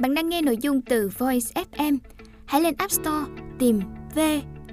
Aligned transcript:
Bạn 0.00 0.14
đang 0.14 0.28
nghe 0.28 0.42
nội 0.42 0.56
dung 0.60 0.80
từ 0.80 1.10
Voice 1.18 1.62
FM. 1.72 1.98
Hãy 2.46 2.60
lên 2.60 2.74
App 2.78 2.90
Store, 2.90 3.32
tìm 3.58 3.80
V 4.14 4.18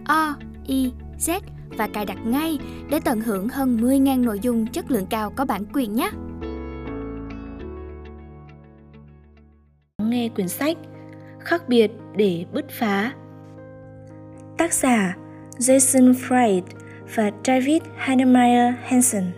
O 0.06 0.36
I 0.68 0.92
Z 1.20 1.40
và 1.78 1.88
cài 1.88 2.06
đặt 2.06 2.18
ngay 2.26 2.60
để 2.90 3.00
tận 3.06 3.22
hưởng 3.22 3.50
hơn 3.50 3.78
10.000 3.78 4.24
nội 4.24 4.40
dung 4.40 4.68
chất 4.68 4.92
lượng 4.92 5.06
cao 5.10 5.34
có 5.36 5.46
bản 5.46 5.64
quyền 5.74 5.96
nhé. 5.96 6.10
Nghe 9.98 10.30
quyển 10.30 10.48
sách 10.48 10.78
Khác 11.40 11.64
biệt 11.68 11.92
để 12.16 12.46
bứt 12.54 12.66
phá 12.70 13.12
Tác 14.58 14.74
giả 14.74 15.18
Jason 15.58 16.14
Fried 16.14 16.62
và 17.16 17.32
David 17.46 17.82
Heinemeier 17.98 18.74
Hansen 18.84 19.32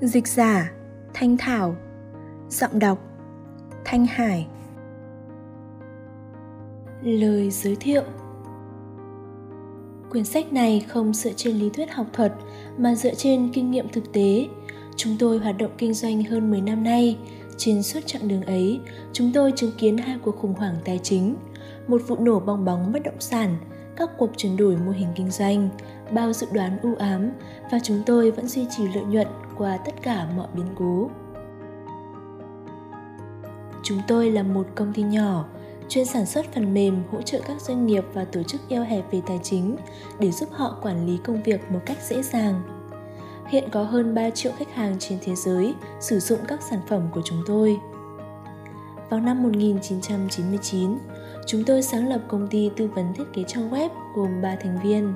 Dịch 0.00 0.26
giả 0.28 0.70
Thanh 1.14 1.36
Thảo 1.36 1.76
Giọng 2.48 2.78
đọc 2.78 2.98
Thanh 3.84 4.06
Hải 4.06 4.46
Lời 7.02 7.50
giới 7.50 7.76
thiệu 7.76 8.02
Quyển 10.10 10.24
sách 10.24 10.52
này 10.52 10.86
không 10.88 11.14
dựa 11.14 11.32
trên 11.36 11.56
lý 11.56 11.70
thuyết 11.70 11.90
học 11.92 12.06
thuật 12.12 12.32
mà 12.78 12.94
dựa 12.94 13.14
trên 13.14 13.50
kinh 13.52 13.70
nghiệm 13.70 13.88
thực 13.88 14.12
tế. 14.12 14.48
Chúng 14.96 15.16
tôi 15.18 15.38
hoạt 15.38 15.58
động 15.58 15.70
kinh 15.78 15.94
doanh 15.94 16.24
hơn 16.24 16.50
10 16.50 16.60
năm 16.60 16.84
nay. 16.84 17.18
Trên 17.56 17.82
suốt 17.82 18.00
chặng 18.06 18.28
đường 18.28 18.42
ấy, 18.42 18.80
chúng 19.12 19.30
tôi 19.34 19.52
chứng 19.56 19.72
kiến 19.78 19.98
hai 19.98 20.18
cuộc 20.22 20.36
khủng 20.36 20.54
hoảng 20.54 20.74
tài 20.84 20.98
chính, 20.98 21.36
một 21.88 22.02
vụ 22.06 22.16
nổ 22.20 22.40
bong 22.40 22.64
bóng 22.64 22.92
bất 22.92 23.02
động 23.04 23.20
sản, 23.20 23.56
các 23.96 24.10
cuộc 24.18 24.30
chuyển 24.36 24.56
đổi 24.56 24.76
mô 24.76 24.92
hình 24.92 25.08
kinh 25.14 25.30
doanh, 25.30 25.68
bao 26.12 26.32
dự 26.32 26.46
đoán 26.52 26.78
u 26.82 26.94
ám 26.94 27.30
và 27.70 27.78
chúng 27.82 28.02
tôi 28.06 28.30
vẫn 28.30 28.48
duy 28.48 28.66
trì 28.70 28.82
lợi 28.94 29.04
nhuận 29.04 29.26
qua 29.56 29.76
tất 29.76 30.02
cả 30.02 30.26
mọi 30.36 30.46
biến 30.54 30.66
cố. 30.78 31.10
Chúng 33.82 33.98
tôi 34.08 34.30
là 34.30 34.42
một 34.42 34.66
công 34.74 34.92
ty 34.92 35.02
nhỏ, 35.02 35.44
chuyên 35.88 36.04
sản 36.04 36.26
xuất 36.26 36.52
phần 36.52 36.74
mềm 36.74 37.02
hỗ 37.12 37.22
trợ 37.22 37.40
các 37.46 37.60
doanh 37.60 37.86
nghiệp 37.86 38.04
và 38.12 38.24
tổ 38.24 38.42
chức 38.42 38.60
eo 38.68 38.84
hẹp 38.84 39.12
về 39.12 39.20
tài 39.26 39.40
chính 39.42 39.76
để 40.18 40.30
giúp 40.30 40.48
họ 40.52 40.78
quản 40.82 41.06
lý 41.06 41.18
công 41.24 41.42
việc 41.42 41.70
một 41.70 41.80
cách 41.86 41.98
dễ 42.08 42.22
dàng. 42.22 42.62
Hiện 43.48 43.68
có 43.70 43.82
hơn 43.82 44.14
3 44.14 44.30
triệu 44.30 44.52
khách 44.58 44.74
hàng 44.74 44.96
trên 44.98 45.18
thế 45.24 45.34
giới 45.34 45.74
sử 46.00 46.18
dụng 46.18 46.38
các 46.48 46.62
sản 46.70 46.80
phẩm 46.88 47.08
của 47.12 47.20
chúng 47.24 47.42
tôi. 47.46 47.78
Vào 49.10 49.20
năm 49.20 49.42
1999, 49.42 50.98
chúng 51.46 51.64
tôi 51.64 51.82
sáng 51.82 52.08
lập 52.08 52.20
công 52.28 52.48
ty 52.48 52.70
tư 52.76 52.88
vấn 52.94 53.14
thiết 53.14 53.24
kế 53.34 53.44
trang 53.46 53.70
web 53.70 53.88
gồm 54.14 54.42
3 54.42 54.56
thành 54.56 54.78
viên. 54.82 55.14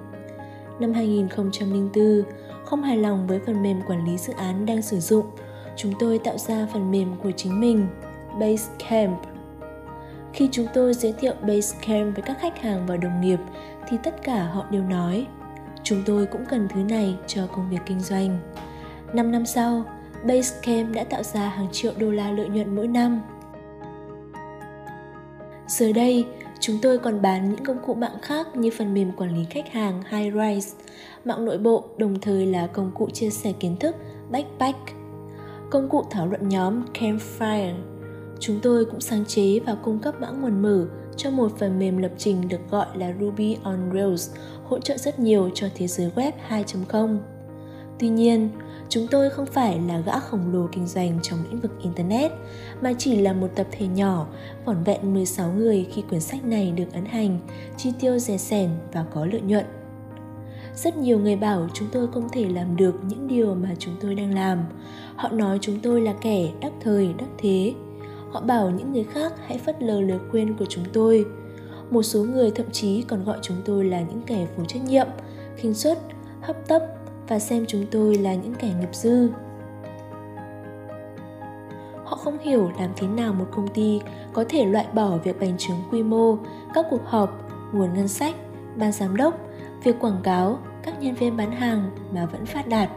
Năm 0.80 0.92
2004, 0.92 2.22
không 2.64 2.82
hài 2.82 2.96
lòng 2.96 3.26
với 3.26 3.40
phần 3.46 3.62
mềm 3.62 3.82
quản 3.86 4.06
lý 4.06 4.18
dự 4.18 4.32
án 4.32 4.66
đang 4.66 4.82
sử 4.82 5.00
dụng, 5.00 5.26
chúng 5.76 5.92
tôi 5.98 6.18
tạo 6.18 6.38
ra 6.38 6.66
phần 6.72 6.90
mềm 6.90 7.16
của 7.22 7.30
chính 7.30 7.60
mình, 7.60 7.86
Basecamp. 8.40 9.31
Khi 10.32 10.48
chúng 10.52 10.66
tôi 10.74 10.94
giới 10.94 11.12
thiệu 11.12 11.34
Basecamp 11.40 12.16
với 12.16 12.22
các 12.22 12.38
khách 12.40 12.60
hàng 12.62 12.86
và 12.86 12.96
đồng 12.96 13.20
nghiệp 13.20 13.38
thì 13.88 13.96
tất 14.02 14.22
cả 14.22 14.44
họ 14.44 14.66
đều 14.70 14.82
nói 14.82 15.26
chúng 15.82 16.02
tôi 16.06 16.26
cũng 16.26 16.44
cần 16.44 16.68
thứ 16.68 16.80
này 16.82 17.16
cho 17.26 17.46
công 17.46 17.70
việc 17.70 17.80
kinh 17.86 18.00
doanh. 18.00 18.38
5 19.12 19.32
năm 19.32 19.46
sau, 19.46 19.84
Basecamp 20.24 20.94
đã 20.94 21.04
tạo 21.04 21.22
ra 21.22 21.48
hàng 21.48 21.68
triệu 21.72 21.92
đô 21.98 22.10
la 22.10 22.30
lợi 22.30 22.48
nhuận 22.48 22.76
mỗi 22.76 22.88
năm. 22.88 23.22
Giờ 25.66 25.92
đây, 25.92 26.26
chúng 26.60 26.78
tôi 26.82 26.98
còn 26.98 27.22
bán 27.22 27.50
những 27.50 27.64
công 27.64 27.78
cụ 27.86 27.94
mạng 27.94 28.16
khác 28.22 28.56
như 28.56 28.70
phần 28.78 28.94
mềm 28.94 29.12
quản 29.12 29.36
lý 29.36 29.44
khách 29.50 29.72
hàng 29.72 30.02
HighRise, 30.10 30.76
mạng 31.24 31.44
nội 31.44 31.58
bộ 31.58 31.84
đồng 31.96 32.20
thời 32.20 32.46
là 32.46 32.66
công 32.66 32.90
cụ 32.94 33.10
chia 33.10 33.30
sẻ 33.30 33.52
kiến 33.60 33.76
thức 33.76 33.96
Backpack, 34.30 34.78
công 35.70 35.88
cụ 35.88 36.04
thảo 36.10 36.26
luận 36.26 36.48
nhóm 36.48 36.84
Campfire, 36.94 37.74
Chúng 38.42 38.60
tôi 38.60 38.84
cũng 38.84 39.00
sáng 39.00 39.24
chế 39.24 39.60
và 39.60 39.74
cung 39.74 39.98
cấp 39.98 40.14
mã 40.20 40.30
nguồn 40.30 40.62
mở 40.62 40.86
cho 41.16 41.30
một 41.30 41.52
phần 41.58 41.78
mềm 41.78 41.98
lập 41.98 42.12
trình 42.18 42.48
được 42.48 42.70
gọi 42.70 42.86
là 42.94 43.14
Ruby 43.20 43.56
on 43.62 43.90
Rails, 43.94 44.30
hỗ 44.64 44.78
trợ 44.78 44.96
rất 44.96 45.18
nhiều 45.18 45.50
cho 45.54 45.66
thế 45.74 45.86
giới 45.86 46.10
web 46.14 46.32
2.0. 46.48 47.18
Tuy 47.98 48.08
nhiên, 48.08 48.48
chúng 48.88 49.06
tôi 49.10 49.30
không 49.30 49.46
phải 49.46 49.80
là 49.88 50.00
gã 50.00 50.18
khổng 50.18 50.52
lồ 50.52 50.66
kinh 50.72 50.86
doanh 50.86 51.18
trong 51.22 51.38
lĩnh 51.50 51.60
vực 51.60 51.70
Internet, 51.82 52.32
mà 52.80 52.92
chỉ 52.98 53.16
là 53.16 53.32
một 53.32 53.48
tập 53.54 53.66
thể 53.70 53.86
nhỏ, 53.86 54.26
vỏn 54.64 54.84
vẹn 54.84 55.14
16 55.14 55.52
người 55.52 55.86
khi 55.92 56.02
quyển 56.02 56.20
sách 56.20 56.44
này 56.44 56.72
được 56.76 56.92
ấn 56.92 57.04
hành, 57.04 57.38
chi 57.76 57.92
tiêu 58.00 58.18
rẻ 58.18 58.36
sẻn 58.36 58.70
và 58.92 59.04
có 59.14 59.26
lợi 59.26 59.40
nhuận. 59.40 59.64
Rất 60.74 60.96
nhiều 60.96 61.18
người 61.18 61.36
bảo 61.36 61.68
chúng 61.74 61.88
tôi 61.92 62.08
không 62.12 62.28
thể 62.32 62.48
làm 62.48 62.76
được 62.76 62.94
những 63.08 63.28
điều 63.28 63.54
mà 63.54 63.74
chúng 63.78 63.94
tôi 64.00 64.14
đang 64.14 64.34
làm. 64.34 64.64
Họ 65.16 65.28
nói 65.28 65.58
chúng 65.60 65.80
tôi 65.80 66.00
là 66.00 66.14
kẻ 66.20 66.48
đắc 66.60 66.72
thời, 66.80 67.14
đắc 67.18 67.28
thế, 67.38 67.74
Họ 68.32 68.40
bảo 68.40 68.70
những 68.70 68.92
người 68.92 69.04
khác 69.04 69.32
hãy 69.46 69.58
phất 69.58 69.82
lờ 69.82 70.00
lời 70.00 70.18
khuyên 70.30 70.56
của 70.56 70.64
chúng 70.68 70.84
tôi. 70.92 71.26
Một 71.90 72.02
số 72.02 72.24
người 72.24 72.50
thậm 72.50 72.70
chí 72.72 73.02
còn 73.02 73.24
gọi 73.24 73.38
chúng 73.42 73.56
tôi 73.64 73.84
là 73.84 74.00
những 74.00 74.22
kẻ 74.26 74.46
vô 74.56 74.64
trách 74.64 74.84
nhiệm, 74.84 75.06
khinh 75.56 75.74
suất, 75.74 75.98
hấp 76.40 76.68
tấp 76.68 76.82
và 77.28 77.38
xem 77.38 77.64
chúng 77.68 77.86
tôi 77.90 78.14
là 78.14 78.34
những 78.34 78.54
kẻ 78.54 78.74
nghiệp 78.80 78.94
dư. 78.94 79.28
Họ 82.04 82.16
không 82.16 82.38
hiểu 82.38 82.70
làm 82.78 82.90
thế 82.96 83.06
nào 83.06 83.32
một 83.32 83.46
công 83.50 83.68
ty 83.68 84.00
có 84.32 84.44
thể 84.48 84.64
loại 84.64 84.86
bỏ 84.94 85.16
việc 85.16 85.40
bành 85.40 85.58
trướng 85.58 85.76
quy 85.90 86.02
mô, 86.02 86.36
các 86.74 86.86
cuộc 86.90 87.04
họp, 87.04 87.50
nguồn 87.72 87.94
ngân 87.94 88.08
sách, 88.08 88.34
ban 88.76 88.92
giám 88.92 89.16
đốc, 89.16 89.38
việc 89.84 89.96
quảng 90.00 90.20
cáo, 90.22 90.58
các 90.82 91.00
nhân 91.00 91.14
viên 91.14 91.36
bán 91.36 91.52
hàng 91.52 91.90
mà 92.14 92.26
vẫn 92.26 92.46
phát 92.46 92.68
đạt. 92.68 92.90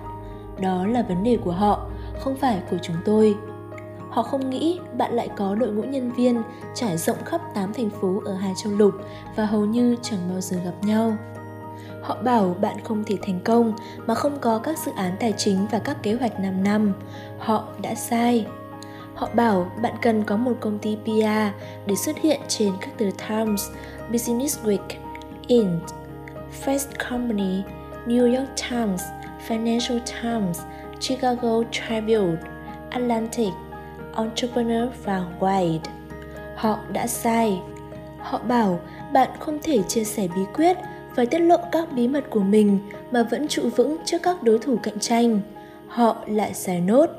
Đó 0.61 0.87
là 0.87 1.01
vấn 1.01 1.23
đề 1.23 1.37
của 1.43 1.51
họ, 1.51 1.87
không 2.19 2.35
phải 2.35 2.61
của 2.71 2.77
chúng 2.81 2.95
tôi. 3.05 3.35
Họ 4.15 4.23
không 4.23 4.49
nghĩ 4.49 4.79
bạn 4.97 5.13
lại 5.13 5.29
có 5.35 5.55
đội 5.55 5.69
ngũ 5.69 5.83
nhân 5.83 6.11
viên 6.11 6.41
trải 6.73 6.97
rộng 6.97 7.23
khắp 7.25 7.41
8 7.53 7.73
thành 7.73 7.89
phố 7.89 8.21
ở 8.25 8.33
hai 8.35 8.53
châu 8.63 8.73
lục 8.73 8.93
và 9.35 9.45
hầu 9.45 9.65
như 9.65 9.95
chẳng 10.01 10.19
bao 10.29 10.41
giờ 10.41 10.57
gặp 10.65 10.73
nhau. 10.81 11.17
Họ 12.01 12.17
bảo 12.23 12.55
bạn 12.61 12.77
không 12.83 13.03
thể 13.03 13.17
thành 13.21 13.39
công 13.43 13.73
mà 14.07 14.15
không 14.15 14.37
có 14.41 14.59
các 14.59 14.77
dự 14.85 14.91
án 14.95 15.15
tài 15.19 15.33
chính 15.37 15.67
và 15.71 15.79
các 15.79 16.03
kế 16.03 16.13
hoạch 16.13 16.39
5 16.39 16.63
năm. 16.63 16.93
Họ 17.39 17.67
đã 17.81 17.95
sai. 17.95 18.45
Họ 19.15 19.29
bảo 19.33 19.71
bạn 19.81 19.93
cần 20.01 20.23
có 20.23 20.37
một 20.37 20.53
công 20.59 20.79
ty 20.79 20.97
PR 21.03 21.55
để 21.85 21.95
xuất 21.95 22.17
hiện 22.17 22.39
trên 22.47 22.73
các 22.81 22.97
tờ 22.97 23.05
Times, 23.29 23.69
Business 24.11 24.59
Week, 24.63 24.87
Int, 25.47 25.83
Fast 26.65 27.09
Company, 27.09 27.63
New 28.05 28.37
York 28.37 28.49
Times, 28.69 29.01
Financial 29.47 29.99
Times, 30.21 30.61
Chicago 30.99 31.63
Tribune, 31.71 32.37
Atlantic, 32.89 33.53
Entrepreneur 34.15 34.89
và 35.03 35.25
wide, 35.39 35.79
Họ 36.55 36.79
đã 36.93 37.07
sai. 37.07 37.61
Họ 38.19 38.39
bảo 38.47 38.79
bạn 39.13 39.29
không 39.39 39.59
thể 39.63 39.83
chia 39.83 40.03
sẻ 40.03 40.27
bí 40.35 40.41
quyết 40.53 40.77
và 41.15 41.25
tiết 41.25 41.39
lộ 41.39 41.57
các 41.71 41.91
bí 41.95 42.07
mật 42.07 42.23
của 42.29 42.39
mình 42.39 42.79
mà 43.11 43.23
vẫn 43.23 43.47
trụ 43.47 43.69
vững 43.75 43.97
trước 44.05 44.17
các 44.23 44.43
đối 44.43 44.59
thủ 44.59 44.77
cạnh 44.83 44.99
tranh. 44.99 45.39
Họ 45.87 46.17
lại 46.27 46.53
sai 46.53 46.81
nốt. 46.81 47.09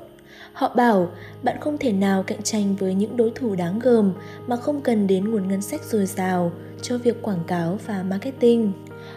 Họ 0.53 0.73
bảo 0.77 1.09
bạn 1.43 1.57
không 1.61 1.79
thể 1.79 1.93
nào 1.93 2.23
cạnh 2.23 2.43
tranh 2.43 2.77
với 2.77 2.95
những 2.95 3.17
đối 3.17 3.31
thủ 3.31 3.55
đáng 3.55 3.79
gờm 3.79 4.13
mà 4.47 4.57
không 4.57 4.81
cần 4.81 5.07
đến 5.07 5.31
nguồn 5.31 5.49
ngân 5.49 5.63
sách 5.63 5.85
dồi 5.85 6.07
dào 6.07 6.53
cho 6.83 6.99
việc 6.99 7.23
quảng 7.23 7.45
cáo 7.47 7.79
và 7.87 8.03
marketing. 8.03 8.73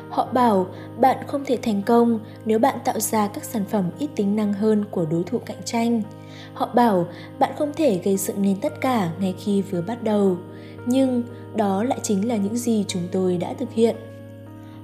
Họ 0.09 0.27
bảo 0.33 0.67
bạn 0.97 1.17
không 1.27 1.45
thể 1.45 1.57
thành 1.61 1.81
công 1.81 2.19
nếu 2.45 2.59
bạn 2.59 2.77
tạo 2.85 2.99
ra 2.99 3.27
các 3.27 3.43
sản 3.43 3.65
phẩm 3.65 3.85
ít 3.99 4.09
tính 4.15 4.35
năng 4.35 4.53
hơn 4.53 4.85
của 4.91 5.05
đối 5.11 5.23
thủ 5.23 5.39
cạnh 5.45 5.63
tranh. 5.65 6.01
Họ 6.59 6.69
bảo 6.73 7.07
bạn 7.39 7.51
không 7.57 7.71
thể 7.75 7.99
gây 8.03 8.17
dựng 8.17 8.41
nên 8.41 8.55
tất 8.61 8.81
cả 8.81 9.11
ngay 9.19 9.35
khi 9.39 9.61
vừa 9.61 9.81
bắt 9.81 10.03
đầu, 10.03 10.37
nhưng 10.85 11.23
đó 11.55 11.83
lại 11.83 11.99
chính 12.03 12.27
là 12.27 12.35
những 12.35 12.57
gì 12.57 12.85
chúng 12.87 13.01
tôi 13.11 13.37
đã 13.37 13.53
thực 13.53 13.71
hiện. 13.71 13.95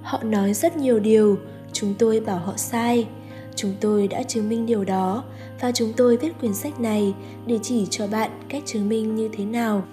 Họ 0.02 0.24
nói 0.24 0.54
rất 0.54 0.78
nhiều 0.78 1.00
điều, 1.00 1.38
chúng 1.74 1.94
tôi 2.00 2.20
bảo 2.20 2.38
họ 2.38 2.54
sai. 2.58 3.08
Chúng 3.56 3.74
tôi 3.82 4.08
đã 4.08 4.24
chứng 4.24 4.50
minh 4.50 4.66
điều 4.66 4.84
đó 4.84 5.24
và 5.62 5.72
chúng 5.72 5.94
tôi 5.98 6.18
viết 6.18 6.40
quyển 6.40 6.54
sách 6.54 6.80
này 6.80 7.14
để 7.46 7.60
chỉ 7.62 7.88
cho 7.90 8.08
bạn 8.08 8.32
cách 8.50 8.64
chứng 8.66 8.90
minh 8.90 9.16
như 9.16 9.30
thế 9.38 9.46
nào. 9.46 9.84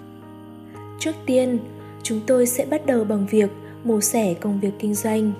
Trước 0.99 1.15
tiên, 1.25 1.59
chúng 2.03 2.19
tôi 2.27 2.45
sẽ 2.45 2.65
bắt 2.65 2.85
đầu 2.85 3.03
bằng 3.03 3.27
việc 3.29 3.49
mổ 3.83 4.01
xẻ 4.01 4.33
công 4.33 4.59
việc 4.59 4.73
kinh 4.79 4.95
doanh. 4.95 5.33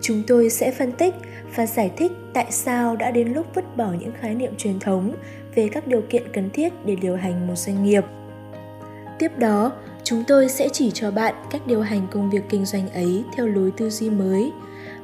Chúng 0.00 0.22
tôi 0.26 0.50
sẽ 0.50 0.70
phân 0.70 0.92
tích 0.92 1.14
và 1.56 1.66
giải 1.66 1.90
thích 1.96 2.12
tại 2.34 2.46
sao 2.50 2.96
đã 2.96 3.10
đến 3.10 3.32
lúc 3.32 3.46
vứt 3.54 3.76
bỏ 3.76 3.92
những 4.00 4.12
khái 4.20 4.34
niệm 4.34 4.56
truyền 4.58 4.80
thống 4.80 5.14
về 5.54 5.68
các 5.72 5.86
điều 5.86 6.02
kiện 6.10 6.22
cần 6.32 6.50
thiết 6.50 6.72
để 6.84 6.94
điều 6.94 7.16
hành 7.16 7.46
một 7.46 7.54
doanh 7.56 7.84
nghiệp. 7.84 8.04
Tiếp 9.18 9.38
đó, 9.38 9.72
chúng 10.04 10.24
tôi 10.28 10.48
sẽ 10.48 10.68
chỉ 10.72 10.90
cho 10.90 11.10
bạn 11.10 11.34
cách 11.50 11.62
điều 11.66 11.80
hành 11.80 12.06
công 12.10 12.30
việc 12.30 12.42
kinh 12.48 12.64
doanh 12.64 12.88
ấy 12.90 13.24
theo 13.36 13.46
lối 13.46 13.70
tư 13.76 13.90
duy 13.90 14.10
mới. 14.10 14.52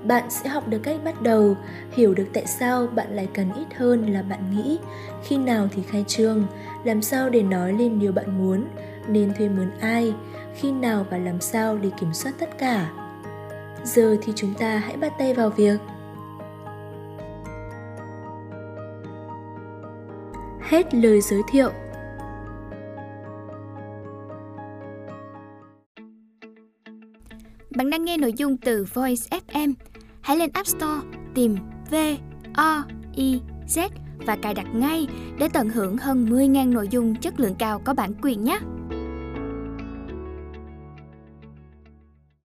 Bạn 0.05 0.25
sẽ 0.31 0.49
học 0.49 0.69
được 0.69 0.79
cách 0.79 0.97
bắt 1.05 1.23
đầu, 1.23 1.57
hiểu 1.93 2.15
được 2.15 2.27
tại 2.33 2.47
sao 2.47 2.87
bạn 2.87 3.17
lại 3.17 3.29
cần 3.35 3.53
ít 3.57 3.67
hơn 3.77 4.13
là 4.13 4.23
bạn 4.23 4.41
nghĩ, 4.51 4.79
khi 5.25 5.39
nào 5.39 5.69
thì 5.75 5.83
khai 5.91 6.05
trương, 6.09 6.47
làm 6.85 7.03
sao 7.03 7.31
để 7.31 7.43
nói 7.43 7.73
lên 7.73 7.99
điều 7.99 8.13
bạn 8.13 8.39
muốn, 8.39 8.65
nên 9.09 9.35
thuê 9.35 9.49
mướn 9.49 9.71
ai, 9.81 10.15
khi 10.55 10.73
nào 10.73 11.07
và 11.11 11.19
làm 11.19 11.41
sao 11.41 11.79
để 11.79 11.91
kiểm 12.01 12.15
soát 12.15 12.33
tất 12.39 12.59
cả 12.59 12.91
giờ 13.85 14.17
thì 14.23 14.33
chúng 14.37 14.55
ta 14.55 14.79
hãy 14.79 14.97
bắt 14.97 15.13
tay 15.19 15.35
vào 15.35 15.51
việc 15.51 15.79
hết 20.63 20.95
lời 20.95 21.21
giới 21.21 21.43
thiệu 21.53 21.71
Bạn 27.77 27.91
đang 27.91 28.05
nghe 28.05 28.17
nội 28.17 28.33
dung 28.37 28.57
từ 28.57 28.87
Voice 28.95 29.39
FM. 29.49 29.73
Hãy 30.21 30.37
lên 30.37 30.51
App 30.53 30.67
Store 30.67 31.01
tìm 31.35 31.57
V, 31.91 31.95
O, 32.55 32.85
I, 33.15 33.41
Z 33.69 33.89
và 34.27 34.37
cài 34.37 34.55
đặt 34.55 34.67
ngay 34.75 35.07
để 35.39 35.49
tận 35.53 35.69
hưởng 35.69 35.97
hơn 35.97 36.27
10.000 36.27 36.73
nội 36.73 36.89
dung 36.89 37.15
chất 37.15 37.41
lượng 37.41 37.55
cao 37.59 37.81
có 37.85 37.95
bản 37.95 38.13
quyền 38.23 38.45
nhé. 38.45 38.59